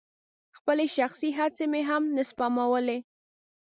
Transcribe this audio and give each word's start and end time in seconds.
خپلې 0.57 0.85
شخصي 0.97 1.29
هڅې 1.39 1.65
مې 1.71 1.81
هم 1.89 2.03
نه 2.15 2.23
سپمولې. 2.29 2.97